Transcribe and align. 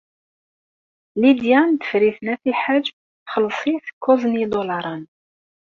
Lidya 1.19 1.59
n 1.71 1.73
Tifrit 1.81 2.17
n 2.23 2.27
At 2.33 2.43
Lḥaǧ 2.55 2.85
txelleṣ-it 3.25 3.85
kuẓ 4.03 4.21
n 4.27 4.33
yidulaṛen. 4.39 5.03